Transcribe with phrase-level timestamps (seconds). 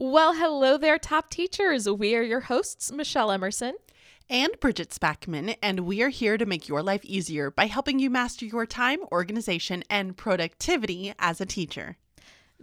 [0.00, 1.90] Well, hello there, top teachers.
[1.90, 3.74] We are your hosts, Michelle Emerson.
[4.30, 8.08] And Bridget Spackman, and we are here to make your life easier by helping you
[8.08, 11.96] master your time, organization, and productivity as a teacher.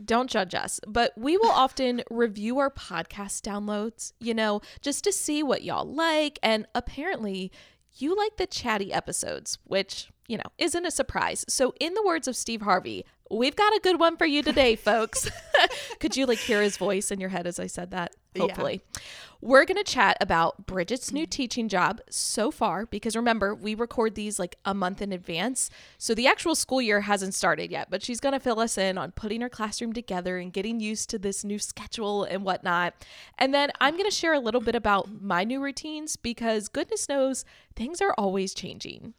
[0.01, 5.11] Don't judge us, but we will often review our podcast downloads, you know, just to
[5.11, 6.39] see what y'all like.
[6.41, 7.51] And apparently,
[7.97, 11.43] you like the chatty episodes, which, you know, isn't a surprise.
[11.49, 14.75] So, in the words of Steve Harvey, we've got a good one for you today,
[14.75, 15.29] folks.
[15.99, 18.15] Could you like hear his voice in your head as I said that?
[18.37, 18.81] Hopefully.
[18.93, 19.01] Yeah.
[19.41, 24.15] We're going to chat about Bridget's new teaching job so far because remember, we record
[24.15, 25.69] these like a month in advance.
[25.97, 28.97] So the actual school year hasn't started yet, but she's going to fill us in
[28.97, 32.95] on putting her classroom together and getting used to this new schedule and whatnot.
[33.37, 37.07] And then I'm going to share a little bit about my new routines because goodness
[37.07, 37.45] knows
[37.75, 39.13] things are always changing.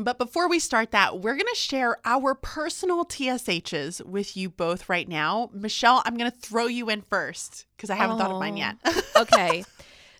[0.00, 4.88] But before we start that, we're going to share our personal TSHs with you both
[4.88, 5.50] right now.
[5.52, 8.56] Michelle, I'm going to throw you in first because I haven't oh, thought of mine
[8.56, 8.76] yet.
[8.84, 9.64] Oh, okay.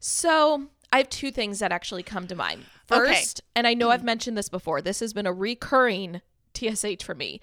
[0.01, 2.65] So I have two things that actually come to mind.
[2.87, 3.46] First, okay.
[3.54, 6.23] and I know I've mentioned this before, this has been a recurring
[6.54, 7.40] TSH for me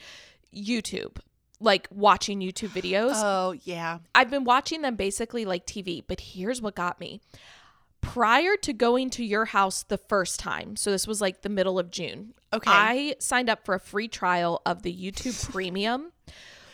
[0.53, 1.19] YouTube
[1.61, 3.13] like watching YouTube videos.
[3.15, 3.99] Oh, yeah.
[4.13, 7.21] I've been watching them basically like TV, but here's what got me
[8.07, 11.79] prior to going to your house the first time, so this was like the middle
[11.79, 12.33] of June.
[12.53, 12.71] Okay.
[12.71, 16.11] I signed up for a free trial of the YouTube Premium,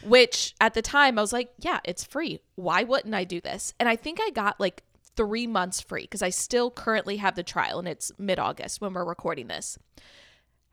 [0.04, 2.40] which at the time I was like, yeah, it's free.
[2.56, 3.74] Why wouldn't I do this?
[3.80, 4.84] And I think I got like
[5.16, 8.94] three months free because I still currently have the trial and it's mid August when
[8.94, 9.78] we're recording this.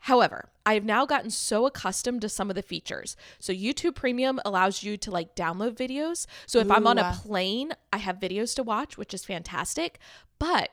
[0.01, 3.17] However, I have now gotten so accustomed to some of the features.
[3.39, 6.27] So YouTube Premium allows you to like download videos.
[6.47, 6.73] So if Ooh.
[6.73, 9.99] I'm on a plane, I have videos to watch, which is fantastic.
[10.39, 10.71] But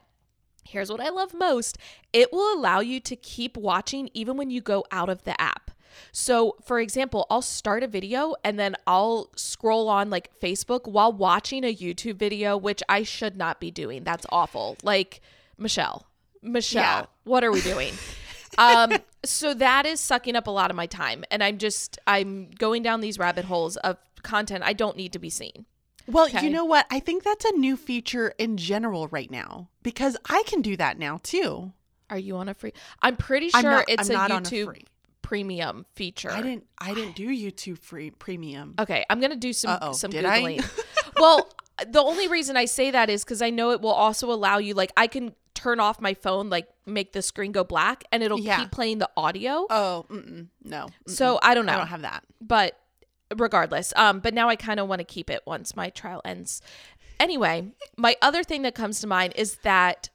[0.64, 1.78] here's what I love most
[2.14, 5.72] it will allow you to keep watching even when you go out of the app.
[6.12, 11.14] So, for example, I'll start a video and then I'll scroll on like Facebook while
[11.14, 14.04] watching a YouTube video, which I should not be doing.
[14.04, 14.78] That's awful.
[14.84, 15.22] Like,
[15.58, 16.08] Michelle,
[16.42, 17.06] Michelle, yeah.
[17.24, 17.94] what are we doing?
[18.58, 18.92] um,
[19.30, 21.24] so that is sucking up a lot of my time.
[21.32, 25.20] And I'm just, I'm going down these rabbit holes of content I don't need to
[25.20, 25.66] be seen.
[26.08, 26.44] Well, okay.
[26.44, 26.86] you know what?
[26.92, 31.00] I think that's a new feature in general right now because I can do that
[31.00, 31.74] now too.
[32.10, 32.74] Are you on a free?
[33.02, 34.82] I'm pretty sure not, it's I'm a YouTube a
[35.24, 36.32] premium feature.
[36.32, 38.76] I didn't I didn't do YouTube free premium.
[38.78, 40.64] Okay, I'm going to do some Uh-oh, some googling.
[41.20, 41.50] well,
[41.88, 44.76] the only reason I say that is cuz I know it will also allow you
[44.76, 45.34] like I can
[45.66, 48.60] turn off my phone like make the screen go black and it'll yeah.
[48.60, 49.66] keep playing the audio.
[49.70, 50.86] Oh, mm-mm, no.
[50.86, 51.10] Mm-mm.
[51.10, 51.74] So I don't know.
[51.74, 52.24] I don't have that.
[52.40, 52.80] But
[53.36, 53.92] regardless.
[53.96, 56.62] Um, but now I kind of want to keep it once my trial ends.
[57.20, 60.10] Anyway, my other thing that comes to mind is that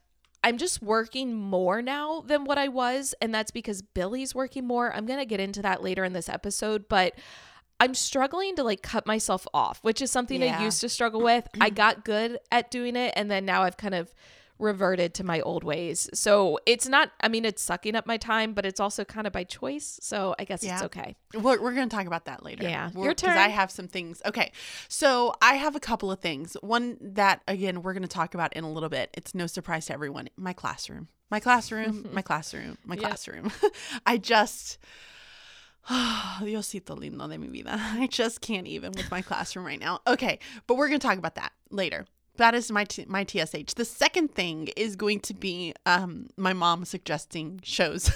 [0.44, 4.94] I'm just working more now than what I was, and that's because Billy's working more.
[4.94, 7.14] I'm gonna get into that later in this episode, but
[7.80, 10.58] I'm struggling to like cut myself off, which is something yeah.
[10.58, 11.48] I used to struggle with.
[11.60, 14.14] I got good at doing it, and then now I've kind of
[14.60, 16.08] reverted to my old ways.
[16.14, 19.32] So it's not, I mean, it's sucking up my time, but it's also kind of
[19.32, 19.98] by choice.
[20.02, 20.74] So I guess yeah.
[20.74, 21.16] it's okay.
[21.34, 22.64] We're, we're going to talk about that later.
[22.64, 22.90] Yeah.
[22.94, 23.30] We're, Your turn.
[23.30, 24.22] Because I have some things.
[24.24, 24.52] Okay.
[24.88, 26.56] So I have a couple of things.
[26.60, 29.10] One that, again, we're going to talk about in a little bit.
[29.14, 30.28] It's no surprise to everyone.
[30.36, 31.08] My classroom.
[31.30, 33.52] My classroom, my classroom, my classroom.
[34.06, 34.78] I just.
[35.88, 37.70] Diosito lindo de mi vida.
[37.78, 40.00] I just can't even with my classroom right now.
[40.06, 42.06] Okay, but we're going to talk about that later
[42.40, 43.74] that is my t- my TSH.
[43.74, 48.04] The second thing is going to be um, my mom suggesting shows.
[48.04, 48.12] so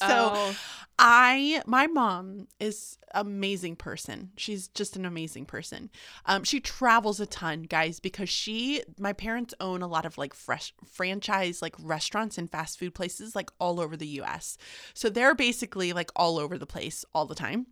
[0.00, 0.56] oh.
[0.98, 4.32] I my mom is amazing person.
[4.36, 5.90] She's just an amazing person.
[6.26, 10.34] Um, she travels a ton, guys, because she my parents own a lot of like
[10.34, 14.58] fresh franchise like restaurants and fast food places like all over the US.
[14.92, 17.66] So they're basically like all over the place all the time.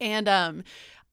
[0.00, 0.62] And um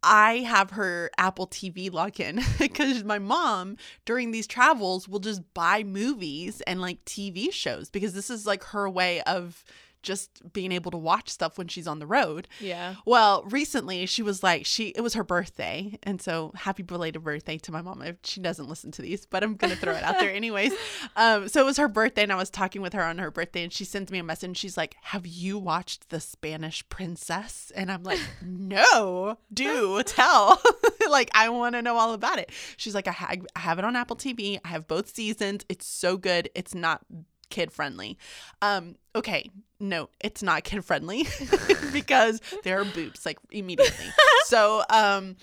[0.02, 5.84] I have her Apple TV login because my mom during these travels will just buy
[5.84, 9.64] movies and like TV shows because this is like her way of
[10.02, 12.48] just being able to watch stuff when she's on the road.
[12.60, 12.96] Yeah.
[13.06, 17.58] Well, recently she was like she it was her birthday, and so happy belated birthday
[17.60, 18.04] to my mom.
[18.24, 20.74] She doesn't listen to these, but I'm gonna throw it out there anyways.
[21.16, 23.64] Um, so it was her birthday, and I was talking with her on her birthday,
[23.64, 24.40] and she sends me a message.
[24.48, 30.62] And she's like, "Have you watched The Spanish Princess?" And I'm like, "No, do tell."
[31.10, 32.52] like I want to know all about it.
[32.78, 34.60] She's like, I, ha- I have it on Apple TV.
[34.64, 35.66] I have both seasons.
[35.70, 36.50] It's so good.
[36.56, 37.02] It's not
[37.50, 38.18] kid friendly.
[38.62, 39.50] Um, okay,
[39.80, 41.28] no, it's not kid friendly
[41.94, 44.06] because there are boobs like immediately.
[44.46, 45.36] so, um,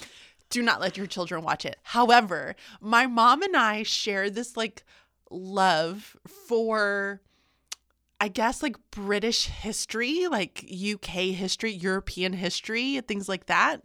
[0.48, 1.76] do not let your children watch it.
[1.82, 4.84] However, my mom and I share this like
[5.30, 6.16] love
[6.46, 7.20] for
[8.20, 13.82] I guess like British history, like UK history, European history, things like that.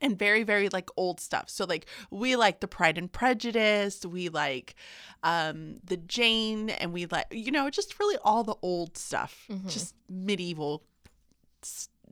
[0.00, 1.48] And very very like old stuff.
[1.48, 4.74] So like we like the pride and prejudice we like
[5.22, 9.68] um the jane and we like you know just really all the old stuff mm-hmm.
[9.68, 10.84] just medieval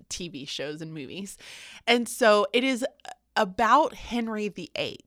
[0.09, 1.37] tv shows and movies.
[1.87, 2.85] And so it is
[3.39, 4.99] about henry viii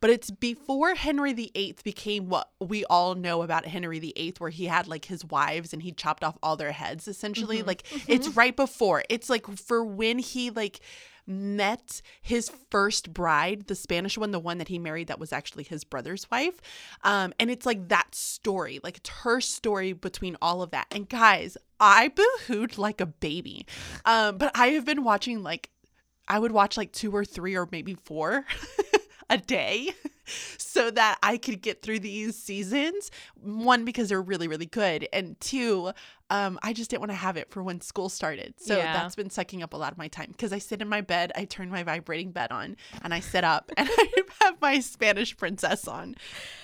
[0.00, 4.66] but it's before henry viii became what we all know about henry viii where he
[4.66, 7.58] had like his wives and he chopped off all their heads essentially.
[7.58, 7.66] Mm-hmm.
[7.66, 8.38] Like it's mm-hmm.
[8.38, 9.02] right before.
[9.08, 10.80] It's like for when he like
[11.26, 15.64] met his first bride, the Spanish one, the one that he married that was actually
[15.64, 16.60] his brother's wife.
[17.04, 20.86] Um, and it's like that story, like it's her story between all of that.
[20.90, 23.66] And guys, I boohooed like a baby.
[24.04, 25.70] Um, but I have been watching like,
[26.28, 28.44] I would watch like two or three or maybe four
[29.30, 29.90] a day
[30.58, 33.10] so that I could get through these seasons.
[33.40, 35.08] One, because they're really, really good.
[35.12, 35.92] And two,
[36.30, 38.54] um, I just didn't want to have it for when school started.
[38.58, 38.92] So Yeah.
[38.92, 41.32] that's been sucking up a lot of my time because I sit in my bed,
[41.36, 44.06] I turn my vibrating bed on, and I sit up and I
[44.42, 46.14] have my Spanish princess on.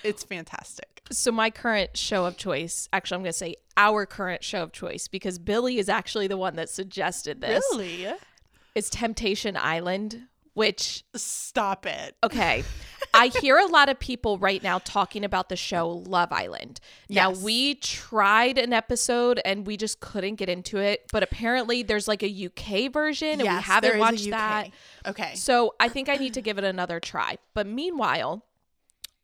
[0.03, 1.01] It's fantastic.
[1.11, 4.71] So my current show of choice, actually I'm going to say our current show of
[4.71, 7.63] choice because Billy is actually the one that suggested this.
[7.71, 8.07] Really?
[8.75, 12.15] Is Temptation Island, which Stop it.
[12.23, 12.63] okay,
[13.13, 16.79] I hear a lot of people right now talking about the show Love Island.
[17.09, 17.41] Now Yes.
[17.41, 22.23] we tried an episode and we just couldn't get into it, but apparently there's like
[22.23, 24.69] a UK version and we haven't there is a watched that.
[25.07, 25.35] Okay.
[25.35, 27.37] So I think I need to give it another try.
[27.53, 28.45] But meanwhile,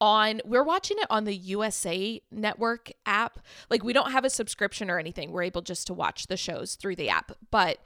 [0.02, 3.40] on we're watching it on the USA Network app.
[3.70, 5.32] Like we don't have a subscription or anything.
[5.32, 7.32] We're able just to watch the shows through the app.
[7.50, 7.78] But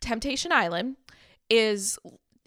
[0.00, 0.96] Temptation Island
[1.48, 1.98] is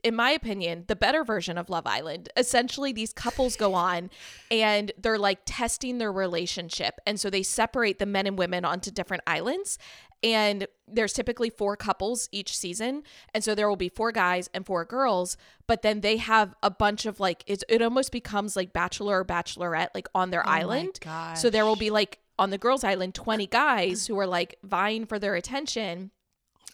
[0.04, 2.30] in my opinion, the better version of Love Island.
[2.36, 4.10] Essentially, these couples go on
[4.52, 7.00] and they're like testing their relationship.
[7.08, 9.78] And so they separate the men and women onto different islands.
[10.22, 13.04] And there's typically four couples each season.
[13.34, 15.38] And so there will be four guys and four girls.
[15.68, 19.26] But then they have a bunch of like, it's, it almost becomes like Bachelor or
[19.26, 21.00] Bachelorette, like on their Oh island.
[21.34, 25.06] So there will be like on the girls' island, 20 guys who are like vying
[25.06, 26.12] for their attention.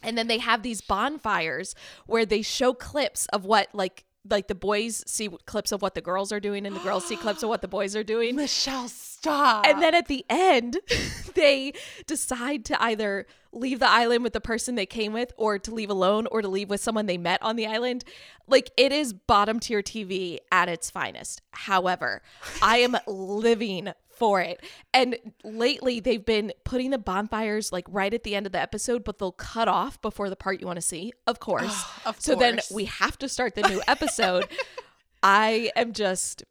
[0.02, 1.76] And then they have these bonfires
[2.06, 6.02] where they show clips of what like like the boys see clips of what the
[6.02, 8.36] girls are doing and the girls see clips of what the boys are doing.
[8.36, 9.66] Michelle, stop.
[9.66, 10.80] And then at the end,
[11.36, 11.74] they
[12.06, 15.90] decide to either leave the island with the person they came with or to leave
[15.90, 18.04] alone or to leave with someone they met on the island.
[18.48, 21.42] Like it is bottom tier TV at its finest.
[21.52, 22.22] However,
[22.62, 24.62] I am living for it.
[24.94, 29.04] And lately they've been putting the bonfires like right at the end of the episode,
[29.04, 31.84] but they'll cut off before the part you want to see, of course.
[32.06, 34.46] Of so then we have to start the new episode.
[35.24, 36.44] I am just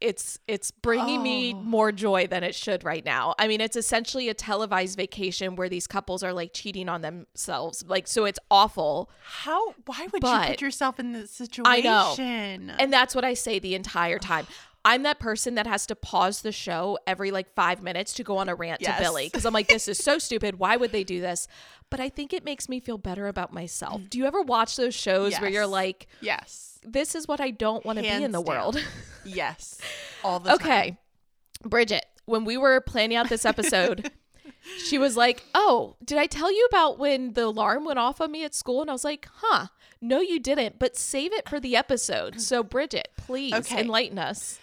[0.00, 1.60] it's it's bringing me Oh.
[1.60, 3.34] more joy than it should right now.
[3.38, 7.84] I mean, it's essentially a televised vacation where these couples are like cheating on themselves.
[7.86, 9.10] Like so it's awful.
[9.22, 9.72] How?
[9.84, 11.66] Why would you put yourself in this situation?
[11.66, 12.14] I know.
[12.78, 14.46] And that's what I say the entire time.
[14.84, 18.38] I'm that person that has to pause the show every like 5 minutes to go
[18.38, 18.96] on a rant Yes.
[18.98, 20.58] to Billy cuz I'm like this is so stupid.
[20.58, 21.46] Why would they do this?
[21.90, 24.00] But I think it makes me feel better about myself.
[24.08, 27.84] Do you ever watch those shows where you're like yes, this is what I don't
[27.84, 28.44] want to be in the down.
[28.44, 28.82] world?
[29.24, 29.80] yes,
[30.24, 30.56] all the time.
[30.56, 30.98] Okay.
[31.62, 34.10] Bridget, when we were planning out this episode,
[34.78, 38.30] she was like, Oh, did I tell you about when the alarm went off on
[38.32, 38.80] me at school?
[38.80, 39.66] And I was like, Huh,
[40.00, 42.40] no, you didn't, but save it for the episode.
[42.40, 43.80] So, Bridget, please Okay.
[43.80, 44.58] enlighten us.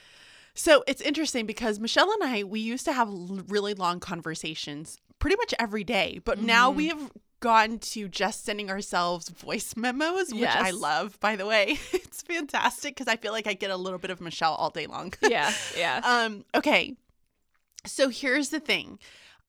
[0.60, 4.98] So it's interesting because Michelle and I, we used to have l- really long conversations
[5.20, 6.78] pretty much every day, but now Mm-hmm.
[6.78, 11.78] we have gotten to just sending ourselves voice memos, which I love, by the way.
[11.94, 14.88] It's fantastic because I feel like I get a little bit of Michelle all day
[14.88, 15.14] long.
[15.30, 16.02] Yeah, yeah.
[16.04, 16.96] um, okay.
[17.86, 18.98] So here's the thing.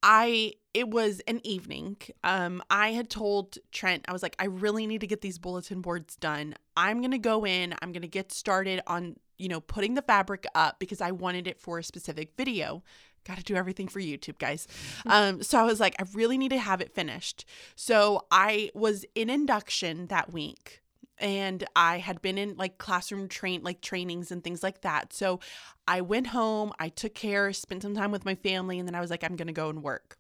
[0.03, 1.97] I it was an evening.
[2.23, 5.81] Um, I had told Trent, I was like, I really need to get these bulletin
[5.81, 6.55] boards done.
[6.77, 10.78] I'm gonna go in, I'm gonna get started on, you know, putting the fabric up
[10.78, 12.83] because I wanted it for a specific video.
[13.25, 14.66] Gotta do everything for YouTube, guys.
[15.07, 17.45] Um, so I was like, I really need to have it finished.
[17.76, 20.80] So I was in induction that week
[21.18, 25.12] and I had been in like classroom train like trainings and things like that.
[25.12, 25.40] So
[25.87, 29.00] I went home, I took care, spent some time with my family, and then I
[29.00, 30.16] was like, I'm gonna go and work.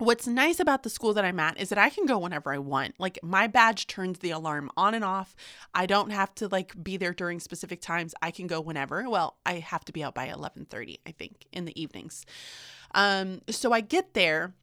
[0.00, 2.56] What's nice about the school that I'm at is that I can go whenever I
[2.56, 2.94] want.
[2.98, 5.36] Like my badge turns the alarm on and off.
[5.74, 8.14] I don't have to like be there during specific times.
[8.22, 9.06] I can go whenever.
[9.10, 12.24] Well, I have to be out by 11:30, I think, in the evenings.
[12.94, 14.54] Um so I get there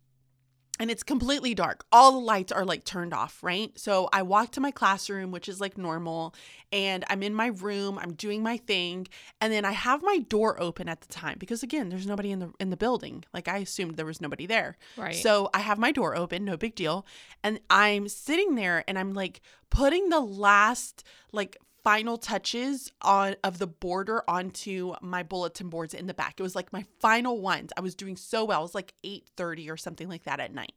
[0.79, 1.85] and it's completely dark.
[1.91, 3.77] All the lights are like turned off, right?
[3.77, 6.35] So I walk to my classroom, which is like normal,
[6.71, 9.07] and I'm in my room, I'm doing my thing,
[9.41, 12.39] and then I have my door open at the time because again, there's nobody in
[12.39, 13.23] the in the building.
[13.33, 14.77] Like I assumed there was nobody there.
[14.95, 15.15] Right.
[15.15, 17.05] So I have my door open, no big deal,
[17.43, 21.57] and I'm sitting there and I'm like putting the last like
[21.87, 26.33] final touches on of the border onto my bulletin boards in the back.
[26.37, 27.71] It was like my final ones.
[27.77, 28.59] I was doing so well.
[28.59, 30.73] It was like 8:30 or something like that at night.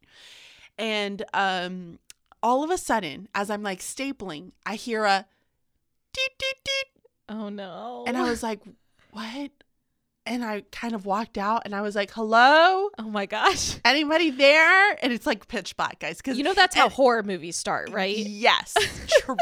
[0.78, 1.98] And um
[2.44, 5.26] all of a sudden, as I'm like stapling, I hear a
[6.12, 8.04] deet deet deet Oh no.
[8.06, 8.60] and I was like,
[9.10, 9.50] "What?"
[10.26, 12.90] And I kind of walked out and I was like, "Hello?
[12.98, 13.76] Oh my gosh.
[13.84, 17.22] Anybody there?" And it's like pitch black, guys, cuz You know that's how and- horror
[17.22, 18.16] movies start, right?
[18.16, 18.74] Yes.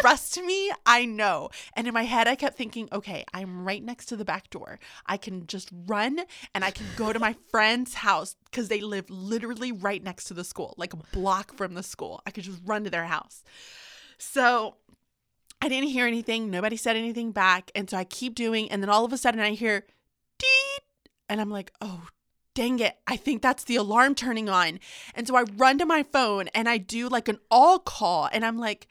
[0.01, 1.51] Trust me, I know.
[1.75, 4.79] And in my head, I kept thinking, okay, I'm right next to the back door.
[5.05, 6.21] I can just run
[6.55, 10.35] and I can go to my friend's house because they live literally right next to
[10.35, 12.23] the school, like a block from the school.
[12.25, 13.43] I could just run to their house.
[14.19, 14.77] So
[15.61, 16.51] I didn't hear anything.
[16.51, 17.71] Nobody said anything back.
[17.75, 18.71] And so I keep doing.
[18.71, 19.85] And then all of a sudden I hear,
[20.39, 20.83] deet.
[21.29, 22.09] And I'm like, oh,
[22.55, 22.97] dang it.
[23.07, 24.81] I think that's the alarm turning on.
[25.15, 28.29] And so I run to my phone and I do like an all call.
[28.33, 28.89] And I'm like,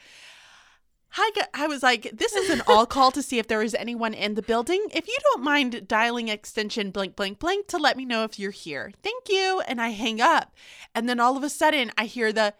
[1.10, 1.42] hi.
[1.54, 4.36] I was like, this is an all call to see if there is anyone in
[4.36, 4.86] the building.
[4.94, 8.52] If you don't mind dialing extension blank, blank, blank to let me know if you're
[8.52, 8.94] here.
[9.04, 9.62] Thank you.
[9.68, 10.54] And I hang up.
[10.96, 12.54] And then all of a sudden I hear the.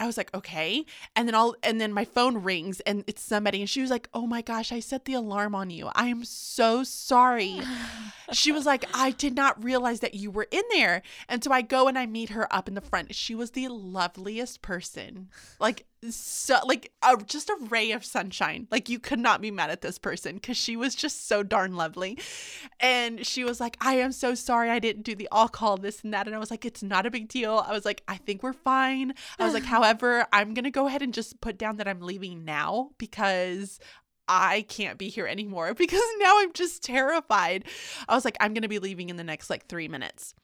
[0.00, 0.84] I was like, okay.
[1.16, 4.08] And then all and then my phone rings and it's somebody and she was like,
[4.14, 5.90] "Oh my gosh, I set the alarm on you.
[5.94, 7.60] I am so sorry."
[8.32, 11.62] she was like, "I did not realize that you were in there." And so I
[11.62, 13.14] go and I meet her up in the front.
[13.14, 15.28] She was the loveliest person.
[15.58, 18.68] Like so like a, just a ray of sunshine.
[18.70, 21.74] Like you could not be mad at this person cuz she was just so darn
[21.76, 22.18] lovely.
[22.80, 26.02] And she was like, "I am so sorry I didn't do the all call this
[26.02, 28.16] and that." And I was like, "It's not a big deal." I was like, "I
[28.16, 31.58] think we're fine." I was like, "However, I'm going to go ahead and just put
[31.58, 33.80] down that I'm leaving now because
[34.28, 37.64] I can't be here anymore because now I'm just terrified."
[38.08, 40.34] I was like, "I'm going to be leaving in the next like 3 minutes."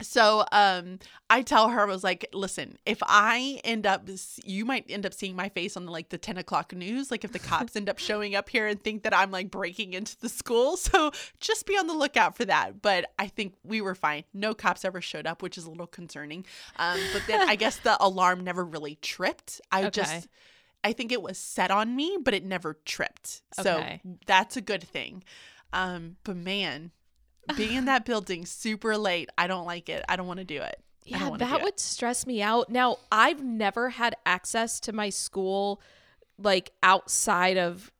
[0.00, 0.98] So um
[1.30, 4.08] I tell her I was like, listen, if I end up
[4.44, 7.32] you might end up seeing my face on like the 10 o'clock news, like if
[7.32, 10.28] the cops end up showing up here and think that I'm like breaking into the
[10.28, 10.76] school.
[10.92, 12.82] So just be on the lookout for that.
[12.82, 14.24] But I think we were fine.
[14.34, 16.44] No cops ever showed up, which is a little concerning.
[16.76, 19.60] Um, but then I guess the alarm never really tripped.
[19.70, 19.90] I Okay.
[19.90, 20.28] just
[20.84, 23.42] I think it was set on me, but it never tripped.
[23.52, 24.00] So Okay.
[24.26, 25.22] that's a good thing.
[25.72, 26.90] Um, but man,
[27.56, 30.04] being in that building super late, I don't like it.
[30.08, 30.80] I don't want to do it.
[31.04, 32.70] Yeah, that would stress me out.
[32.70, 35.80] Now, I've never had access to my school
[36.38, 37.90] like outside of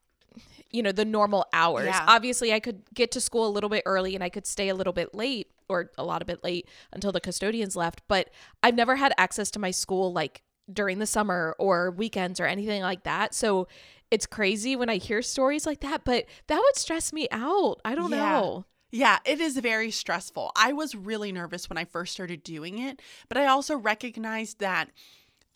[0.71, 1.87] you know the normal hours.
[1.87, 2.05] Yeah.
[2.09, 4.75] Obviously, I could get to school a little bit early and I could stay a
[4.75, 8.31] little bit late or a lot of bit late until the custodians left, but
[8.63, 12.83] I've never had access to my school like during the summer or weekends or anything
[12.83, 13.35] like that.
[13.35, 13.69] So
[14.11, 17.81] it's crazy when I hear stories like that, but that would stress me out.
[17.85, 18.19] I don't Yeah.
[18.41, 18.65] know.
[18.93, 20.53] Yeah, it is very stressful.
[20.55, 24.91] I was really nervous when I first started doing it, but I also recognized that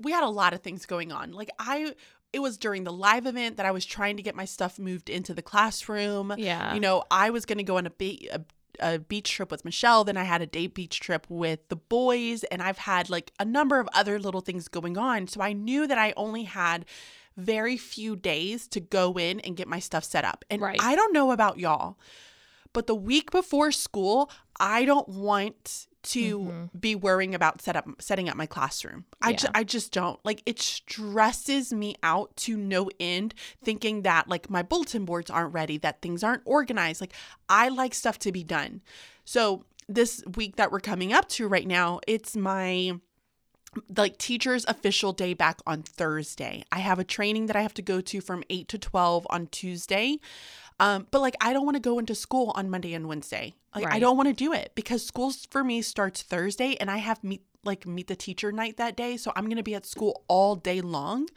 [0.00, 1.32] we had a lot of things going on.
[1.32, 1.94] Like I
[2.32, 5.08] it was during the live event that I was trying to get my stuff moved
[5.08, 6.34] into the classroom.
[6.36, 6.74] Yeah.
[6.74, 8.40] You know, I was going to go on a, be- a
[8.78, 12.44] a beach trip with Michelle, then I had a day beach trip with the boys,
[12.44, 15.28] and I've had like a number of other little things going on.
[15.28, 16.84] So I knew that I only had
[17.38, 20.44] very few days to go in and get my stuff set up.
[20.50, 20.78] And Right.
[20.80, 21.98] I don't know about y'all,
[22.76, 24.30] but the week before school,
[24.60, 26.78] I don't want to mm-hmm.
[26.78, 29.06] be worrying about set up setting up my classroom.
[29.22, 30.20] I ju- I just don't.
[30.26, 33.32] Like it stresses me out to no end
[33.64, 37.00] thinking that like my bulletin boards aren't ready, that things aren't organized.
[37.00, 37.14] Like
[37.48, 38.82] I like stuff to be done.
[39.24, 43.00] So this week that we're coming up to right now, it's my
[43.96, 46.62] like teacher's official day back on Thursday.
[46.70, 49.46] I have a training that I have to go to from 8 to 12 on
[49.46, 50.18] Tuesday.
[50.78, 53.54] Um, but like I don't want to go into school on Monday and Wednesday.
[53.74, 56.98] Like I don't want to do it because school for me starts Thursday and I
[56.98, 59.16] have meet like meet the teacher night that day.
[59.16, 61.28] So I'm going to be at school all day long.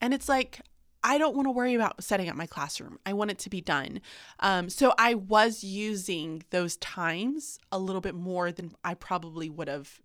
[0.00, 0.60] And it's like,
[1.02, 2.98] I don't want to worry about setting up my classroom.
[3.06, 4.00] I want it to be done.
[4.40, 9.68] Um, so I was using those times a little bit more than I probably would
[9.68, 10.00] have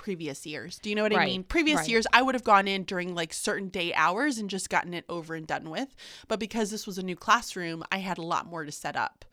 [0.00, 0.78] previous years.
[0.78, 1.44] Do you know what I mean?
[1.44, 1.88] Previous right.
[1.88, 5.04] years, I would have gone in during like certain day hours and just gotten it
[5.08, 5.94] over and done with.
[6.26, 9.24] But because this was a new classroom, I had a lot more to set up.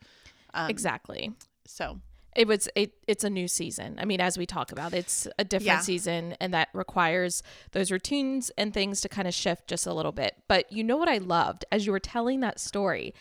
[0.52, 1.32] Um, exactly.
[1.64, 2.00] So,
[2.36, 5.44] it was it, it's a new season i mean as we talk about it's a
[5.44, 5.80] different Yeah.
[5.80, 10.12] season and that requires those routines and things to kind of shift just a little
[10.12, 13.12] bit but you know what i loved as you were telling that story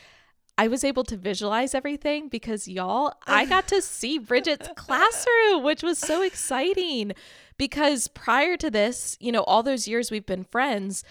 [0.57, 5.83] i was able to visualize everything because y'all i got to see bridget's classroom which
[5.83, 7.11] was so exciting
[7.57, 11.03] because prior to this you know all those years we've been friends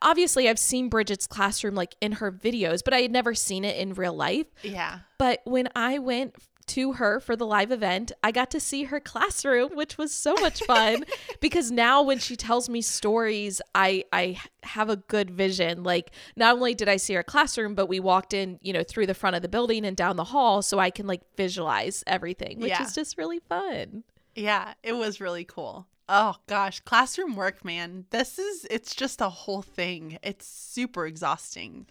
[0.00, 3.76] obviously i've seen bridget's classroom like in her videos but i had never seen it
[3.76, 5.00] in real life yeah.
[5.18, 6.36] but when I went
[6.68, 8.12] to her for the live event.
[8.22, 11.04] I got to see her classroom, which was so much fun
[11.40, 15.82] because now when she tells me stories, I I have a good vision.
[15.82, 19.06] Like not only did I see her classroom, but we walked in, you know, through
[19.06, 22.60] the front of the building and down the hall so I can like visualize everything,
[22.60, 22.82] which Yeah.
[22.82, 24.04] is just really fun.
[24.34, 25.86] Yeah, it was really cool.
[26.08, 28.04] Oh gosh, classroom work, man.
[28.10, 30.18] This is it's just a whole thing.
[30.22, 31.86] It's super exhausting.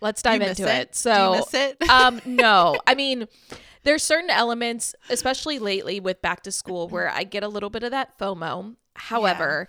[0.00, 0.92] Let's dive into it.
[0.92, 1.90] Do So you miss it?
[1.90, 2.80] um no.
[2.86, 3.26] I mean
[3.82, 7.82] there's certain elements especially lately with back to school where i get a little bit
[7.82, 8.74] of that fomo.
[8.94, 9.68] However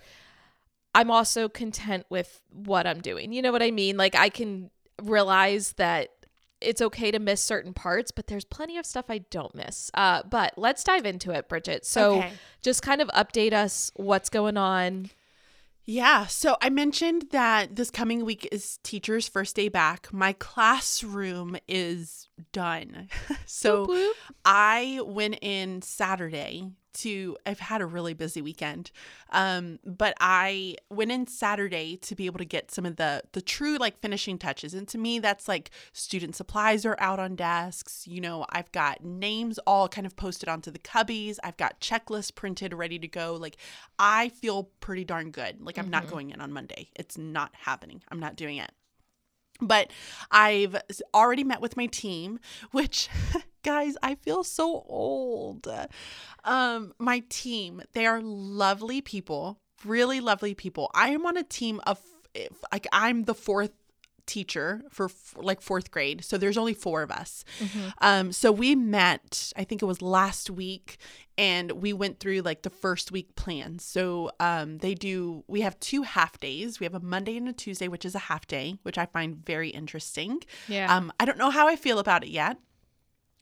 [0.94, 3.32] i'm also content with what i'm doing.
[3.32, 3.96] You know what i mean?
[3.96, 4.70] Like i can
[5.02, 6.08] realize that
[6.60, 9.90] it's okay to miss certain parts but there's plenty of stuff i don't miss.
[9.94, 11.86] Uh, but let's dive into it bridget.
[11.86, 12.32] So Okay.
[12.62, 15.10] just kind of update us what's going on
[15.90, 20.12] Yeah, so I mentioned that this coming week is teacher's first day back.
[20.12, 23.08] My classroom is done.
[23.46, 24.16] so Whoop, whoop.
[24.44, 28.90] I went in Saturday to I've had a really busy weekend.
[29.30, 33.42] Um but I went in Saturday to be able to get some of the the
[33.42, 34.74] true like finishing touches.
[34.74, 38.06] And to me that's like student supplies are out on desks.
[38.06, 41.38] You know, I've got names all kind of posted onto the cubbies.
[41.42, 43.34] I've got checklists printed ready to go.
[43.34, 43.56] Like
[43.98, 45.60] I feel pretty darn good.
[45.60, 46.90] Like I'm not going in on Monday.
[46.96, 48.02] It's not happening.
[48.10, 48.70] I'm not doing it.
[49.60, 49.90] But
[50.30, 50.76] I've
[51.14, 52.38] already met with my team,
[52.70, 53.08] which
[53.62, 55.66] guys, I feel so old.
[56.44, 60.90] Um my team, they are lovely people, really lovely people.
[60.94, 62.00] I am on a team of
[62.72, 63.72] like I'm the fourth
[64.28, 66.24] teacher for f- like fourth grade.
[66.24, 67.44] So there's only four of us.
[68.00, 70.98] Um so we met i think it was last week
[71.36, 75.74] and we went through like the first week plans so um they do we have
[75.80, 76.78] two half days.
[76.78, 79.30] We have a monday and a tuesday which is a half day which i find
[79.44, 80.42] very interesting.
[80.68, 80.94] Yeah.
[80.94, 82.56] Um i don't know how i feel about it yet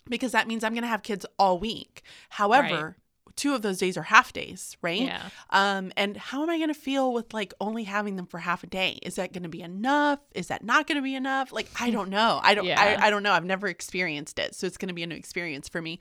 [0.08, 2.02] because that means i'm going to have kids all week.
[2.30, 2.96] However
[3.36, 6.68] two of those days are half days right yeah um, and how am I going
[6.68, 8.98] to feel with like only having them for half a day?
[9.02, 10.18] Is that going to be enough?
[10.34, 11.52] Is that not going to be enough?
[11.52, 12.40] Like, I don't know.
[12.42, 12.80] I don't, Yeah.
[13.00, 13.32] I, I don't know.
[13.32, 14.54] I've never experienced it.
[14.54, 15.98] So it's going to be a new experience for me.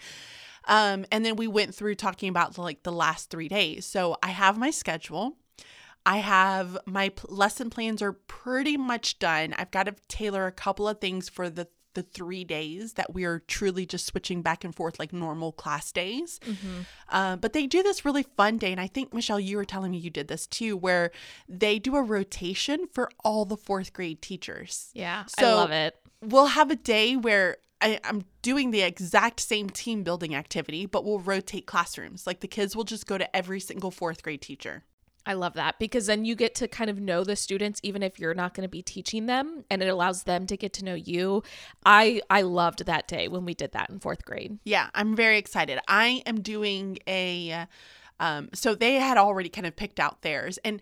[0.67, 3.85] Um, and then we went through talking about like the last three days.
[3.85, 5.37] So I have my schedule.
[6.05, 9.55] I have my lesson plans are pretty much done.
[9.57, 13.25] I've got to tailor a couple of things for the the three days that we
[13.25, 16.39] are truly just switching back and forth like normal class days.
[17.09, 19.91] Uh, but they do this really fun day, and I think Michelle, you were telling
[19.91, 21.11] me you did this too, where
[21.49, 24.91] they do a rotation for all the fourth grade teachers.
[24.93, 29.39] yeah i So- love it We'll have a day where I, I'm doing the exact
[29.41, 32.25] same team building activity, but we'll rotate classrooms.
[32.25, 34.83] Like the kids will just go to every single fourth grade teacher.
[35.25, 38.19] I love that because then you get to kind of know the students even if
[38.19, 40.93] you're not going to be teaching them and it allows them to get to know
[40.93, 41.43] you.
[41.85, 44.59] I I loved that day when we did that in 4th grade.
[44.63, 45.79] Yeah, I'm very excited.
[45.87, 47.65] I am doing a
[48.19, 50.81] um so they had already kind of picked out theirs and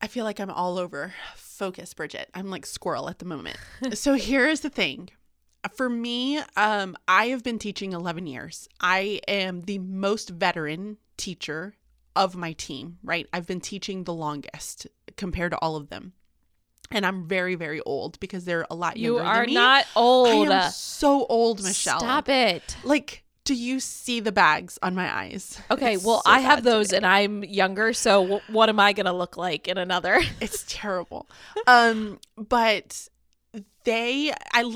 [0.00, 2.28] I feel like I'm all over focus, Bridget.
[2.34, 3.56] I'm like squirrel at the moment.
[3.94, 5.10] so here is the thing.
[5.76, 8.68] For me, um, I have been teaching 11 years.
[8.80, 11.76] I am the most veteran teacher
[12.16, 13.26] of my team, right?
[13.32, 16.12] I've been teaching the longest compared to all of them.
[16.90, 19.54] And I'm very, very old because they're a lot You younger are than me.
[19.54, 20.28] not old.
[20.48, 22.00] I am so old, Michelle.
[22.00, 22.76] Stop it.
[22.84, 25.58] Like, do you see the bags on my eyes?
[25.70, 26.98] Okay, It's well, so I have those today.
[26.98, 30.20] and I'm younger, so w- what am I going to look like in another?
[30.42, 31.28] it's terrible.
[31.66, 33.08] Um, but
[33.84, 34.74] they, I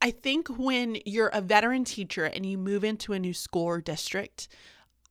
[0.00, 3.80] I think when you're a veteran teacher and you move into a new school or
[3.80, 4.48] district,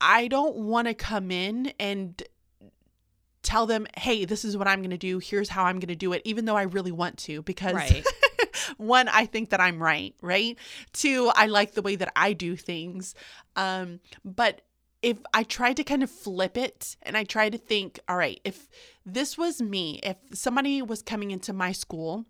[0.02, 2.22] I don't want to come in and
[3.44, 5.20] tell them, hey, this is what I'm going to do.
[5.20, 8.06] Here's how I'm going to do it, even though I really want to, because Right.
[8.78, 10.58] one, I think that I'm right, right?
[10.94, 13.16] Two, I like the way that I do things.
[13.56, 14.62] Um, but
[15.02, 18.40] if I tried to kind of flip it and I tried to think, all right,
[18.44, 18.68] if
[19.06, 22.26] this was me, if somebody was coming into my school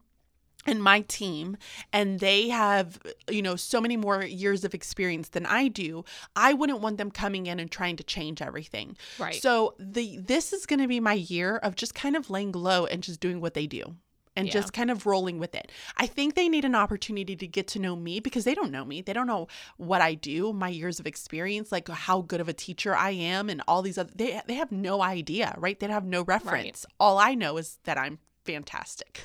[0.66, 1.58] and my team
[1.92, 6.04] and they have you know so many more years of experience than I do
[6.36, 9.36] I wouldn't want them coming in and trying to change everything Right.
[9.36, 12.86] so the this is going to be my year of just kind of laying low
[12.86, 13.96] and just doing what they do
[14.38, 14.54] and Yeah.
[14.54, 15.74] just kind of rolling with it.
[15.98, 18.86] I think they need an opportunity to get to know me because they don't know
[18.86, 19.02] me.
[19.02, 22.54] They don't know what I do, my years of experience, like how good of a
[22.54, 25.78] teacher I am and all these other they they have no idea, right?
[25.78, 26.86] They have no reference.
[26.98, 29.22] All I know is that I'm fantastic.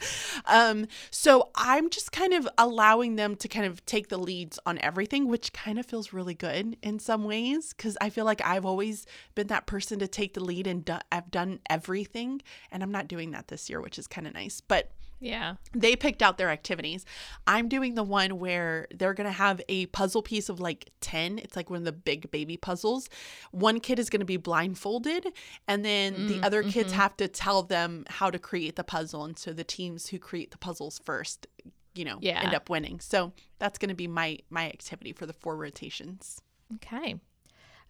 [0.46, 4.78] um so I'm just kind of allowing them to kind of take the leads on
[4.78, 8.66] everything, which kind of feels really good in some ways cuz I feel like I've
[8.66, 12.92] always been that person to take the lead and do- I've done everything and I'm
[12.92, 14.60] not doing that this year, which is kind of nice.
[14.60, 15.56] But Yeah.
[15.74, 17.04] They picked out their activities.
[17.46, 21.38] I'm doing the one where they're going to have a puzzle piece of like 10.
[21.38, 23.08] It's like one of the big baby puzzles.
[23.50, 25.26] One kid is going to be blindfolded,
[25.68, 26.96] and then the Mm, other kids mhm.
[26.96, 29.24] have to tell them how to create the puzzle.
[29.24, 31.46] And so the teams who create the puzzles first,
[31.94, 32.40] you know, Yeah.
[32.42, 33.00] end up winning.
[33.00, 36.40] So that's going to be my my activity for the four rotations.
[36.76, 37.16] Okay.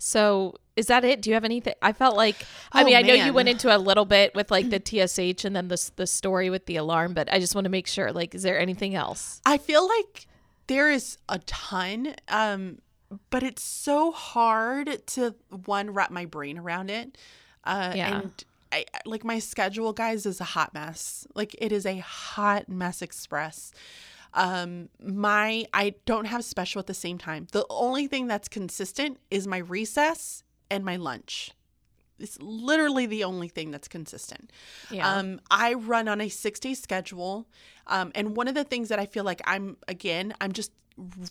[0.03, 1.21] So is that it?
[1.21, 1.75] Do you have anything?
[1.83, 4.51] I felt like I Oh, mean I know you went into a little bit with
[4.51, 7.67] like the TSH and then the the story with the alarm, but I just want
[7.67, 8.11] to make sure.
[8.13, 9.41] Like, is there anything else?
[9.45, 10.27] I feel like
[10.69, 12.79] there is a ton, um,
[13.29, 15.35] but it's so hard to
[15.67, 17.19] one wrap my brain around it.
[17.65, 18.21] Uh, Yeah.
[18.21, 21.27] And I like my schedule, guys, is a hot mess.
[21.35, 23.73] Like it is a hot mess express.
[24.35, 27.47] Um, my I don't have special at the same time.
[27.53, 31.53] The only thing that's consistent is my recess and my lunch.
[32.19, 34.53] It's literally the only thing that's consistent.
[34.91, 35.11] Yeah.
[35.11, 37.47] Um, I run on a six day schedule.
[37.87, 40.71] Um, and one of the things that I feel like I'm, again, I'm just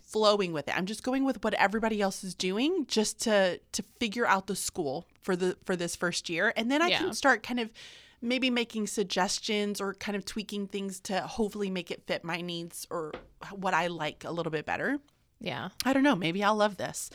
[0.04, 0.76] flowing with it.
[0.76, 4.56] I'm just going with what everybody else is doing just to, to figure out the
[4.56, 6.52] school for the, for this first year.
[6.58, 6.98] And then I Yeah.
[6.98, 7.70] can start kind of
[8.22, 12.86] maybe making suggestions or kind of tweaking things to hopefully make it fit my needs
[12.90, 13.14] or
[13.52, 15.00] what I like a little bit better.
[15.40, 15.70] yeah.
[15.86, 17.10] I don't know, maybe I'll love this.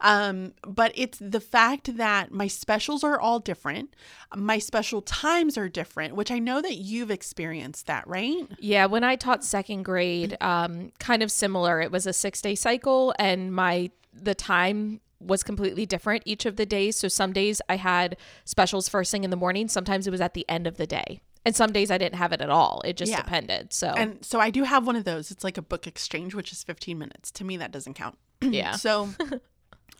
[0.00, 3.94] Um, but it's the fact that my specials are all different.
[4.34, 8.46] My special times are different, which I know that you've experienced that, right?
[8.58, 11.82] Yeah, when I taught second grade, um, kind of similar.
[11.82, 16.56] It was a six day cycle, and my the time was completely different each of
[16.56, 16.96] the days.
[16.96, 19.68] So some days I had specials first thing in the morning.
[19.68, 22.32] Sometimes it was at the end of the day, and some days I didn't have
[22.32, 22.80] it at all.
[22.84, 23.22] It just Yeah.
[23.22, 23.72] depended.
[23.72, 25.30] So And so I do have one of those.
[25.30, 27.30] It's like a book exchange, which is 15 minutes.
[27.32, 28.16] To me, that doesn't count.
[28.40, 29.10] yeah, So,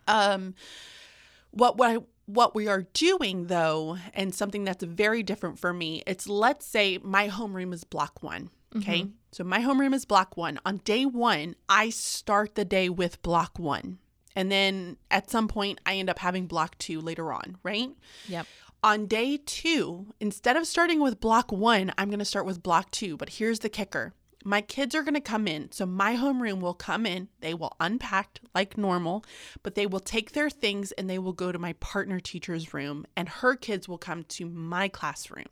[0.08, 0.54] um,
[1.50, 6.02] what what I, what we are doing though, and something that's very different for me,
[6.06, 8.50] it's let's say my homeroom is block one.
[8.76, 10.60] Okay, so my homeroom is block one.
[10.64, 13.98] On day one, I start the day with block one,
[14.36, 17.56] and then at some point, I end up having block two later on.
[17.62, 17.90] Right.
[18.28, 18.46] yep,
[18.82, 22.90] On day two, instead of starting with block one, I'm going to start with block
[22.90, 23.16] two.
[23.16, 24.14] But here's the kicker
[24.44, 25.70] my kids are going to come in.
[25.72, 27.28] So my homeroom will come in.
[27.40, 29.24] They will unpack like normal,
[29.62, 33.06] but they will take their things and they will go to my partner teacher's room,
[33.16, 35.46] and her kids will come to my classroom.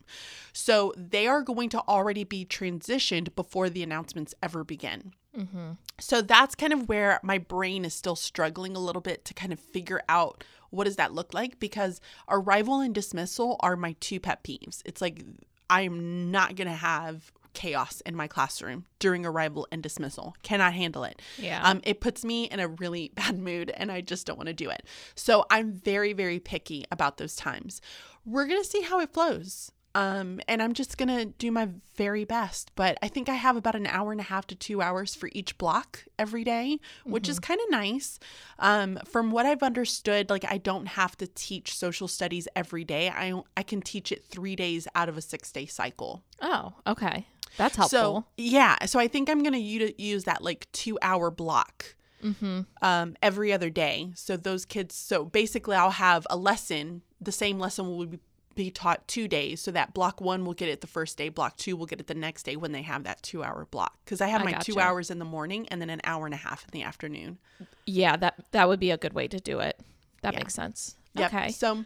[0.53, 5.13] So they are going to already be transitioned before the announcements ever begin.
[5.37, 5.71] Mm-hmm.
[5.99, 9.51] So that's kind of where my brain is still struggling a little bit to kind
[9.51, 14.19] of figure out what does that look like because arrival and dismissal are my two
[14.19, 14.81] pet peeves.
[14.85, 15.23] It's like
[15.69, 20.35] I'm not going to have chaos in my classroom during arrival and dismissal.
[20.43, 21.21] Cannot handle it.
[21.37, 24.47] yeah, Um, it puts me in a really bad mood and I just don't want
[24.47, 24.83] to do it.
[25.15, 27.81] So I'm very, very picky about those times.
[28.25, 29.71] We're going to see how it flows.
[29.95, 32.71] Um, and I'm just going to do my very best.
[32.75, 35.29] But I think I have about an hour and a half to two hours for
[35.33, 38.19] each block every day, which is kind of nice.
[38.59, 43.09] Um, from what I've understood, like I don't have to teach social studies every day.
[43.09, 46.23] I, I can teach it three days out of a six day cycle.
[46.41, 47.25] oh, okay,
[47.57, 47.99] that's helpful.
[47.99, 52.61] So yeah, so I think I'm gonna u- use that like two hour block mm-hmm.
[52.81, 54.11] um, every other day.
[54.15, 57.01] So those kids, so basically, I'll have a lesson.
[57.21, 58.19] The same lesson will be,
[58.55, 59.61] be taught two days.
[59.61, 61.29] So that block one will get it the first day.
[61.29, 63.97] Block two will get it the next day when they have that two hour block.
[64.03, 66.33] Because I have I my two hours in the morning and then an hour and
[66.33, 67.37] a half in the afternoon.
[67.85, 69.79] Yeah, that that would be a good way to do it.
[70.21, 70.39] That Yeah.
[70.39, 70.95] makes sense.
[71.15, 71.33] Yep.
[71.33, 71.51] Okay.
[71.51, 71.85] So,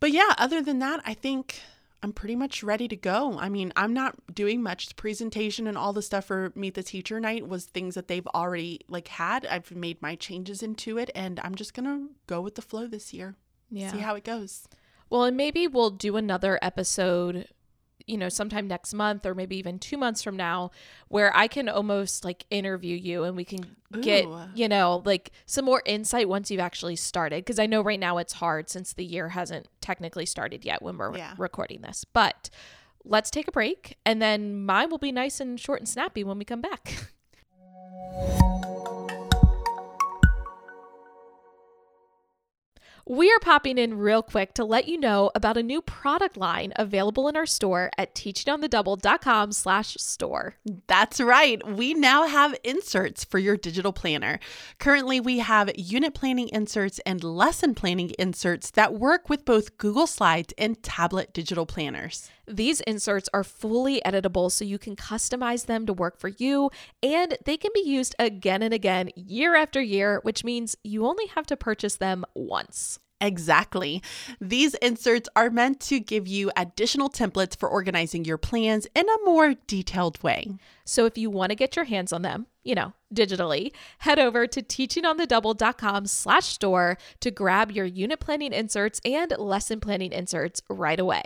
[0.00, 1.60] but yeah, other than that, I think
[2.02, 3.38] I'm pretty much ready to go.
[3.38, 4.88] I mean, I'm not doing much.
[4.88, 8.26] The presentation and all the stuff for Meet the Teacher Night was things that they've
[8.28, 9.46] already like had.
[9.46, 13.14] I've made my changes into it, and I'm just gonna go with the flow this
[13.14, 13.34] year.
[13.70, 13.90] Yeah.
[13.90, 14.68] See how it goes.
[15.10, 17.48] Well, and maybe we'll do another episode,
[18.06, 20.70] you know, sometime next month or maybe even two months from now,
[21.08, 24.38] where I can almost like interview you and we can get, Ooh.
[24.54, 27.44] you know, like some more insight once you've actually started.
[27.44, 30.98] Because I know right now it's hard since the year hasn't technically started yet when
[30.98, 31.34] we're Yeah.
[31.38, 32.04] recording this.
[32.04, 32.50] But
[33.04, 36.38] let's take a break and then mine will be nice and short and snappy when
[36.38, 36.94] we come back.
[43.08, 46.72] We are popping in real quick to let you know about a new product line
[46.74, 50.56] available in our store at teachingonthedouble.com slash store.
[50.88, 51.64] That's right.
[51.64, 54.40] We now have inserts for your digital planner.
[54.80, 60.08] Currently, we have unit planning inserts and lesson planning inserts that work with both Google
[60.08, 62.28] Slides and tablet digital planners.
[62.48, 66.70] These inserts are fully editable so you can customize them to work for you,
[67.02, 71.26] and they can be used again and again, year after year, which means you only
[71.28, 72.95] have to purchase them once.
[73.20, 74.02] Exactly.
[74.40, 79.24] These inserts are meant to give you additional templates for organizing your plans in a
[79.24, 80.58] more detailed way.
[80.84, 84.46] So if you want to get your hands on them, you know, digitally, head over
[84.46, 91.00] to teachingonthedouble.com slash store to grab your unit planning inserts and lesson planning inserts right
[91.00, 91.22] away.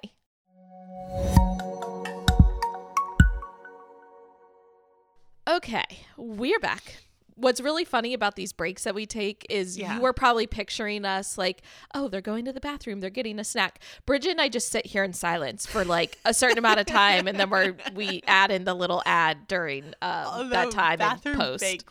[5.49, 5.85] Okay,
[6.17, 6.99] we're back.
[7.37, 9.95] What's really funny about these breaks that we take is Yeah.
[9.97, 11.63] you were probably picturing us like,
[11.95, 13.81] oh, they're going to the bathroom, they're getting a snack.
[14.07, 17.27] Bridget and I just sit here in silence for like a certain amount of time,
[17.27, 21.61] and then we're we add in the little ad during um, that time and post.
[21.61, 21.83] break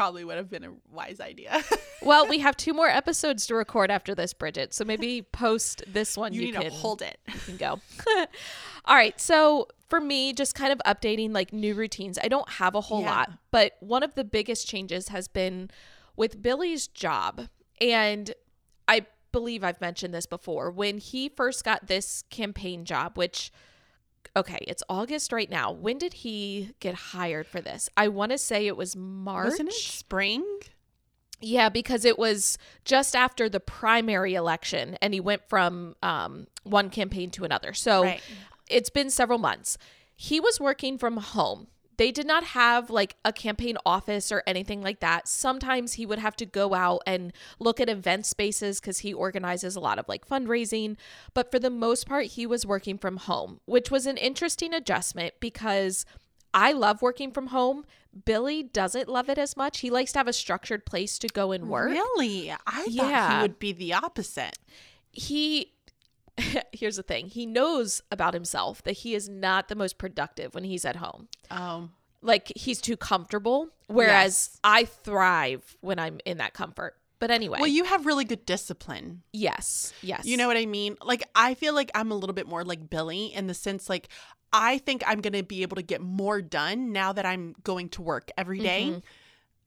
[0.00, 1.62] probably would have been a wise idea.
[2.02, 4.72] Well, we have two more episodes to record after this, Bridget.
[4.72, 6.32] So maybe post this one.
[6.32, 7.18] you, You, need can to hold it.
[7.28, 7.78] you can go.
[8.86, 9.20] All right.
[9.20, 12.18] So for me, just kind of updating like new routines.
[12.18, 13.10] I don't have a whole Yeah.
[13.10, 15.68] lot, but one of the biggest changes has been
[16.16, 17.48] with Billy's job.
[17.82, 18.32] And
[18.88, 20.70] I believe I've mentioned this before.
[20.70, 23.52] When he first got this campaign job, which
[24.36, 25.72] okay, it's August right now.
[25.72, 27.88] When did he get hired for this?
[27.96, 29.50] I want to say it was March.
[29.50, 30.44] Wasn't it spring?
[31.40, 36.90] Yeah, because it was just after the primary election and he went from um, one
[36.90, 37.72] campaign to another.
[37.72, 38.20] So Right.
[38.68, 39.78] it's been several months.
[40.14, 41.68] He was working from home.
[42.00, 45.28] They did not have like a campaign office or anything like that.
[45.28, 49.76] Sometimes he would have to go out and look at event spaces because he organizes
[49.76, 50.96] a lot of like fundraising.
[51.34, 55.34] But for the most part, he was working from home, which was an interesting adjustment
[55.40, 56.06] because
[56.54, 57.84] I love working from home.
[58.24, 59.80] Billy doesn't love it as much.
[59.80, 61.90] He likes to have a structured place to go and work.
[61.90, 62.50] Really?
[62.66, 64.58] I thought he would be the opposite.
[65.12, 65.74] He
[66.72, 67.26] here's the thing.
[67.28, 71.28] He knows about himself that he is not the most productive when he's at home.
[71.50, 74.60] Um, Like he's too comfortable whereas Yes.
[74.62, 76.96] I thrive when I'm in that comfort.
[77.18, 79.22] But anyway, well, you have really good discipline.
[79.32, 79.92] yes.
[80.02, 80.24] Yes.
[80.24, 80.96] You know what I mean?
[81.02, 84.08] Like I feel like I'm a little bit more like Billy in the sense like
[84.52, 87.88] I think I'm going to be able to get more done now that I'm going
[87.90, 89.02] to work every day, Mhm.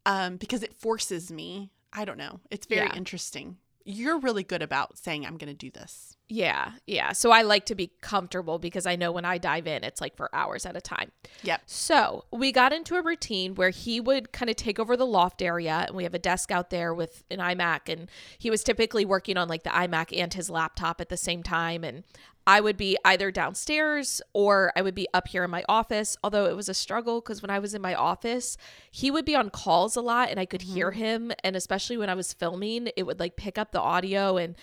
[0.06, 1.70] um because it forces me.
[1.94, 2.40] I don't know.
[2.50, 2.96] It's very Yeah.
[2.96, 3.58] interesting.
[3.86, 6.18] You're really good about saying I'm going to do this.
[6.34, 7.12] Yeah, yeah.
[7.12, 10.17] So I like to be comfortable because I know when I dive in, it's like
[10.17, 11.12] for hours at a time.
[11.43, 11.62] Yep.
[11.67, 15.43] So we got into a routine where he would kind of take over the loft
[15.43, 19.06] area, and we have a desk out there with an iMac, and he was typically
[19.06, 21.84] working on like the iMac and his laptop at the same time.
[21.84, 22.04] And
[22.48, 26.48] I would be either downstairs or I would be up here in my office, although
[26.48, 28.58] it was a struggle because when I was in my office,
[28.89, 31.00] he would be on calls a lot and I could hear mm-hmm.
[31.00, 31.32] him.
[31.43, 34.38] And especially when I was filming, it would like pick up the audio.
[34.38, 34.56] And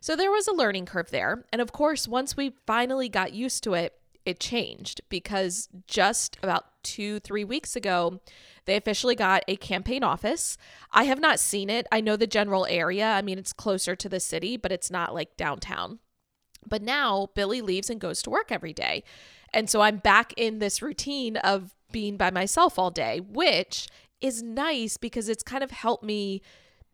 [0.00, 1.44] so there was a learning curve there.
[1.52, 6.66] And of course, once we finally got used to it, it changed because just about
[6.82, 8.20] two, three weeks ago,
[8.66, 10.58] they officially got a campaign office.
[10.92, 11.86] I have not seen it.
[11.90, 13.06] I know the general area.
[13.06, 16.00] I mean, it's closer to the city, but it's not like downtown.
[16.66, 19.02] But now Billy leaves and goes to work every day.
[19.54, 23.88] And so I'm back in this routine of being by myself all day, which
[24.20, 26.42] is nice because it's kind of helped me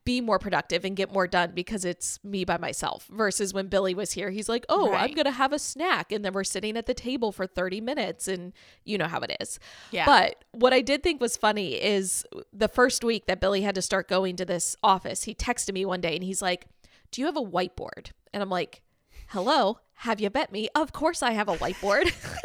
[0.04, 3.94] be more productive and get more done because it's me by myself versus when Billy
[3.94, 6.76] was here he's like, "Oh, I'm going to have a snack." And then we're sitting
[6.76, 8.52] at the table for 30 minutes and
[8.84, 9.58] you know how it is.
[9.90, 10.04] Yeah.
[10.06, 13.82] But what I did think was funny is the first week that Billy had to
[13.82, 16.66] start going to this office, he texted me one day and he's like,
[17.10, 18.82] "Do you have a whiteboard?" And I'm like,
[19.28, 20.68] "Hello, have you bet me?
[20.74, 22.12] Of course I have a whiteboard."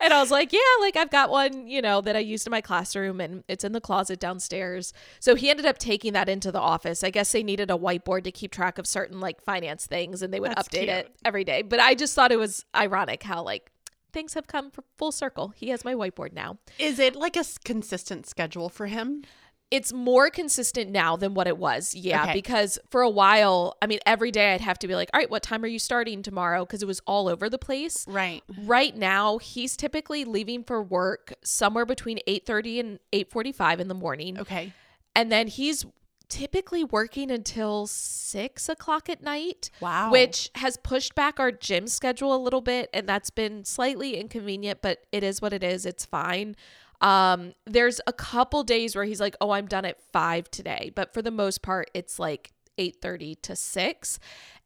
[0.00, 2.50] and I was like, "Yeah, like I've got one, you know, that I used in
[2.50, 6.52] my classroom and it's in the closet downstairs." So he ended up taking that into
[6.52, 7.02] the office.
[7.04, 10.32] I guess they needed a whiteboard to keep track of certain like finance things and
[10.32, 11.62] they would That's update it every day.
[11.62, 13.70] But I just thought it was ironic how like
[14.12, 15.52] things have come full circle.
[15.54, 16.58] He has my whiteboard now.
[16.78, 19.22] Is it like a consistent schedule for him?
[19.70, 21.94] It's more consistent now than what it was.
[21.94, 22.32] Yeah, Okay.
[22.34, 25.28] because for a while, I mean, every day I'd have to be like, "All right,
[25.30, 28.06] what time are you starting tomorrow?" because it was all over the place.
[28.06, 28.44] Right.
[28.64, 34.38] Right now, he's typically leaving for work somewhere between 8:30 and 8:45 in the morning.
[34.38, 34.72] Okay.
[35.16, 35.84] And then he's
[36.28, 39.70] typically working until six o'clock at night.
[39.80, 40.10] Wow.
[40.10, 44.80] Which has pushed back our gym schedule a little bit, and that's been slightly inconvenient,
[44.82, 45.86] but it is what it is.
[45.86, 46.56] It's fine.
[47.00, 51.12] Um, there's a couple days where he's like, "Oh, I'm done at five today," but
[51.12, 54.18] for the most part, it's like eight thirty to six.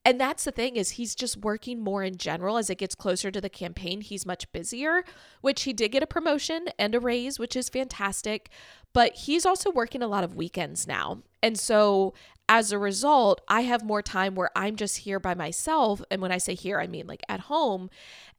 [0.04, 3.30] And that's the thing is he's just working more in general as it gets closer
[3.30, 4.00] to the campaign.
[4.00, 5.04] He's much busier,
[5.42, 8.48] which he did get a promotion and a raise, which is fantastic.
[8.94, 11.22] But he's also working a lot of weekends now.
[11.42, 12.14] And so
[12.48, 16.02] as a result, I have more time where I'm just here by myself.
[16.10, 17.90] And when I say here, I mean like at home.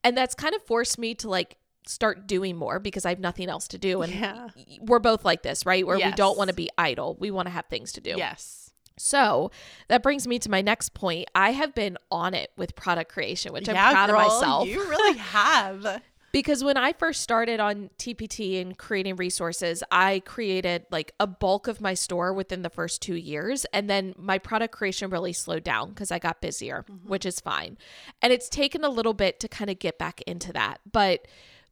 [0.04, 3.50] And that's kind of forced me to like start doing more because I have nothing
[3.50, 4.02] else to do.
[4.02, 4.50] And Yeah.
[4.82, 5.86] we're both like this, right?
[5.86, 7.18] Where we don't want to be idle.
[7.20, 8.16] We want to have things to do.
[8.18, 8.72] Yes.
[8.98, 9.52] So
[9.88, 11.30] that brings me to my next point.
[11.34, 14.68] I have been on it with product creation, which yeah, I'm proud girl, of myself.
[14.68, 16.02] You really have.
[16.32, 21.68] Because when I first started on TPT and creating resources, I created like a bulk
[21.68, 23.66] of my store within the first two years.
[23.74, 27.10] And then my product creation really slowed down because I got busier, mm-hmm.
[27.10, 27.78] which is fine.
[28.22, 30.80] And it's taken a little bit to kind of get back into that.
[30.90, 31.28] But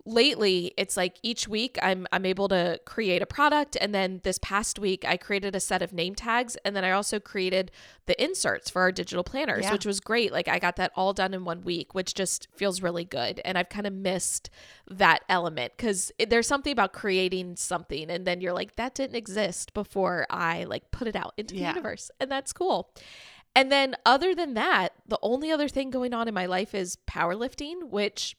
[0.06, 4.40] lately it's like each week I'm I'm able to create a product and then this
[4.40, 7.72] past week I created a set of name tags and then I also created
[8.06, 9.72] the inserts for our digital planners yeah.
[9.72, 12.82] which was great like I got that all done in one week which just feels
[12.82, 14.50] really good and I've kind of missed
[14.90, 19.74] that element cuz there's something about creating something and then you're like that didn't exist
[19.74, 21.62] before I like put it out into yeah.
[21.62, 22.92] the universe and that's cool.
[23.56, 26.98] And then other than that, the only other thing going on in my life is
[27.08, 28.38] powerlifting, which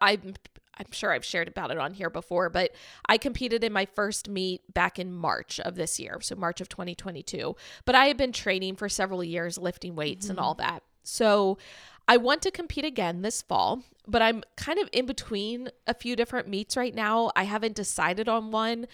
[0.00, 0.34] I'm
[0.78, 2.72] I'm sure I've shared about it on here before, but
[3.06, 6.68] I competed in my first meet back in March of this year, so March of
[6.68, 7.54] 2022.
[7.84, 10.32] But I had been training for several years, lifting weights mm-hmm.
[10.32, 10.82] and all that.
[11.02, 11.58] So
[12.08, 16.16] I want to compete again this fall, but I'm kind of in between a few
[16.16, 17.30] different meets right now.
[17.36, 18.86] I haven't decided on one.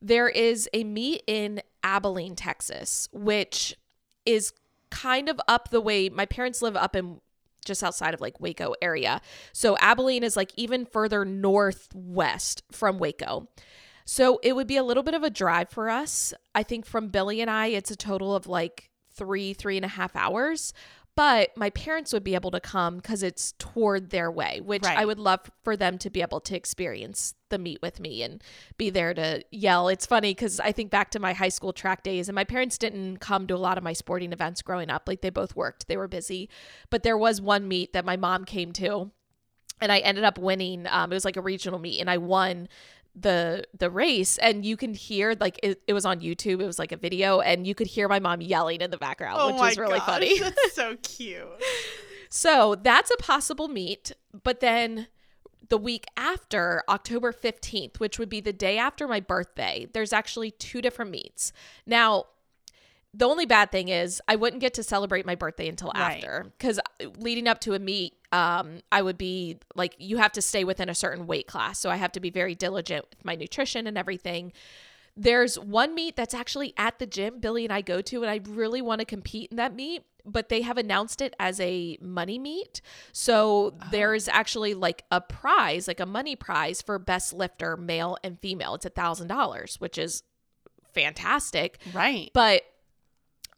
[0.00, 3.76] There is a meet in Abilene, Texas, which
[4.24, 4.52] is
[4.90, 7.20] kind of up the way my parents live up in
[7.64, 9.20] just outside of like Waco area.
[9.52, 13.48] So Abilene is like even further northwest from Waco.
[14.04, 16.32] So it would be a little bit of a drive for us.
[16.54, 19.88] I think from Billy and I, it's a total of like three, three and a
[19.88, 20.72] half hours
[21.16, 24.98] but my parents would be able to come because it's toward their way, which right.
[24.98, 28.42] I would love for them to be able to experience the meet with me and
[28.76, 29.88] be there to yell.
[29.88, 32.76] It's funny because I think back to my high school track days, and my parents
[32.76, 35.04] didn't come to a lot of my sporting events growing up.
[35.06, 36.50] Like they both worked, they were busy.
[36.90, 39.10] But there was one meet that my mom came to
[39.80, 40.86] and I ended up winning.
[40.88, 42.68] Um, it was like a regional meet, and I won
[43.18, 46.78] the the race and you can hear like it, it was on youtube it was
[46.78, 49.60] like a video and you could hear my mom yelling in the background oh which
[49.60, 50.38] was really gosh, funny.
[50.38, 51.46] that's so cute.
[52.28, 54.12] So that's a possible meet
[54.44, 55.06] but then
[55.68, 60.50] the week after october 15th which would be the day after my birthday there's actually
[60.50, 61.52] two different meets.
[61.86, 62.26] Now
[63.14, 66.16] the only bad thing is I wouldn't get to celebrate my birthday until right.
[66.16, 70.32] after because uh, leading up to a meet, um, I would be like, you have
[70.32, 71.78] to stay within a certain weight class.
[71.78, 74.52] So I have to be very diligent with my nutrition and everything.
[75.16, 78.40] There's one meet that's actually at the gym Billy and I go to, and I
[78.48, 82.38] really want to compete in that meet, but they have announced it as a money
[82.38, 82.82] meet.
[83.12, 83.86] So oh.
[83.90, 88.74] there's actually like a prize, like a money prize for best lifter, male and female.
[88.74, 90.22] It's a thousand dollars, which is
[90.92, 91.78] fantastic.
[91.94, 92.30] Right.
[92.34, 92.62] But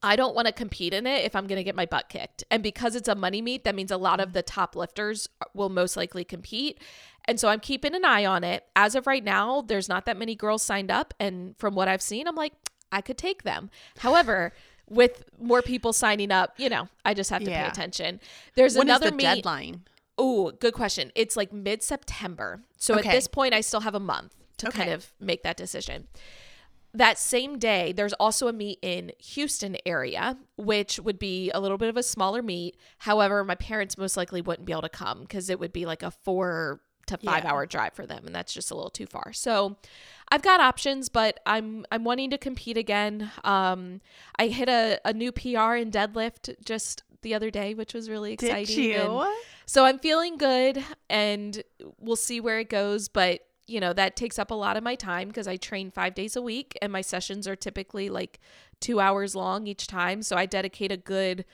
[0.02, 2.44] I don't want to compete in it if I'm going to get my butt kicked.
[2.50, 5.68] And because it's a money meet, that means a lot of the top lifters will
[5.68, 6.80] most likely compete.
[7.24, 8.64] And so I'm keeping an eye on it.
[8.76, 11.14] As of right now, there's not that many girls signed up.
[11.18, 12.52] And from what I've seen, I'm like,
[12.92, 13.70] I could take them.
[13.98, 14.52] However,
[14.88, 17.64] with more people signing up, you know, I just have to yeah.
[17.64, 18.20] pay attention.
[18.54, 19.24] There's when another the meet.
[19.24, 19.82] deadline.
[20.16, 21.12] Oh, good question.
[21.14, 22.62] It's like mid September.
[22.76, 23.08] So okay.
[23.08, 24.78] at this point, I still have a month to okay.
[24.78, 26.06] kind of make that decision
[26.94, 31.78] that same day, there's also a meet in Houston area, which would be a little
[31.78, 32.76] bit of a smaller meet.
[32.98, 36.02] However, my parents most likely wouldn't be able to come because it would be like
[36.02, 37.50] a four to five yeah.
[37.50, 39.32] hour drive for them, and that's just a little too far.
[39.32, 39.76] So
[40.30, 43.30] I've got options, but I'm I'm wanting to compete again.
[43.44, 44.00] Um,
[44.38, 48.32] I hit a, a new PR in deadlift just the other day, which was really
[48.32, 48.76] exciting.
[48.76, 49.20] Did you?
[49.20, 49.34] And
[49.66, 51.62] so I'm feeling good, and
[51.98, 53.08] we'll see where it goes.
[53.08, 56.14] But you know, that takes up a lot of my time because I train five
[56.14, 58.40] days a week and my sessions are typically like
[58.80, 60.22] two hours long each time.
[60.22, 61.44] So I dedicate a good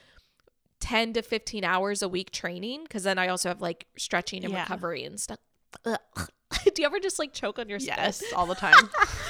[0.80, 4.52] 10 to 15 hours a week training because then I also have like stretching and
[4.52, 4.60] yeah.
[4.60, 5.38] recovery and stuff.
[5.84, 7.96] Do you ever just like choke on your spit?
[7.96, 8.74] Yes, all the time.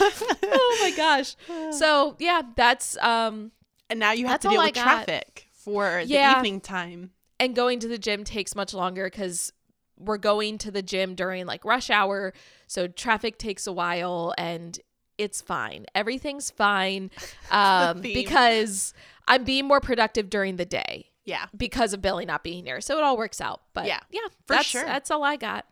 [0.01, 1.37] oh my gosh.
[1.79, 3.53] So yeah, that's um
[3.89, 7.13] and now you have to deal with traffic for the evening time.
[7.41, 9.53] And going to the gym takes much longer because
[9.99, 12.33] we're going to the gym during like rush hour.
[12.67, 14.79] So traffic takes a while and
[15.19, 15.87] it's fine.
[15.95, 17.11] Everything's fine
[17.51, 18.95] um, because
[19.29, 21.07] I'm being more productive during the day.
[21.25, 21.47] Yeah.
[21.57, 22.81] Because of Billy not being here.
[22.81, 23.63] So it all works out.
[23.73, 24.85] But yeah, yeah for that's, sure.
[24.85, 25.67] That's all I got.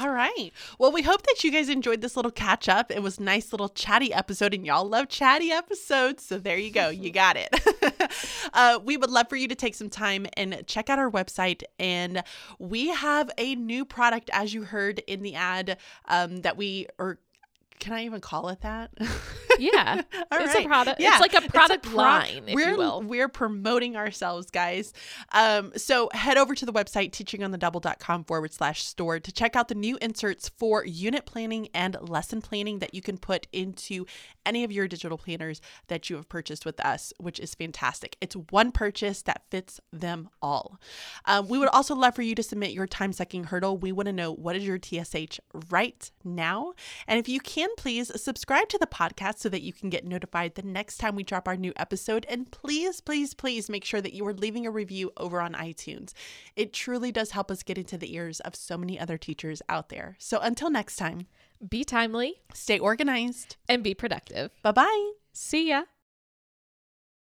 [0.00, 0.52] All right.
[0.78, 2.90] Well, we hope that you guys enjoyed this little catch up.
[2.90, 6.24] It was nice little chatty episode, and y'all love chatty episodes.
[6.24, 6.88] So there you go.
[6.88, 7.54] You got it.
[8.54, 11.62] uh, we would love for you to take some time and check out our website.
[11.78, 12.22] And
[12.58, 15.76] we have a new product, as you heard in the ad,
[16.08, 17.18] um, that we are
[17.78, 18.90] can I even call it that?
[19.58, 20.02] Yeah.
[20.32, 20.64] All it's right.
[20.64, 21.00] a product.
[21.00, 21.96] Yeah, It's like a product plug.
[21.96, 23.02] line, if we're, you will.
[23.02, 24.92] We're promoting ourselves, guys.
[25.32, 29.74] Um, so head over to the website teachingonthedouble.com forward slash store to check out the
[29.74, 34.06] new inserts for unit planning and lesson planning that you can put into
[34.46, 38.16] any of your digital planners that you have purchased with us, which is fantastic.
[38.20, 40.80] It's one purchase that fits them all.
[41.26, 43.76] Um, we would also love for you to submit your time sucking hurdle.
[43.76, 46.72] We want to know what is your TSH right now.
[47.06, 50.54] And if you can, please subscribe to the podcast so that you can get notified
[50.56, 52.26] the next time we drop our new episode.
[52.28, 56.12] And please, please, please make sure that you are leaving a review over on iTunes.
[56.56, 59.90] It truly does help us get into the ears of so many other teachers out
[59.90, 60.16] there.
[60.18, 61.26] So until next time,
[61.68, 63.56] Be timely stay organized.
[63.68, 64.50] and be productive.
[64.62, 65.12] Bye bye.
[65.32, 65.84] See ya.